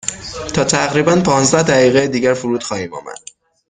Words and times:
تا 0.55 0.63
تقریبا 0.63 1.15
پانزده 1.25 1.63
دقیقه 1.63 2.07
دیگر 2.07 2.33
فرود 2.33 2.63
خواهیم 2.63 2.93
آمد. 2.93 3.17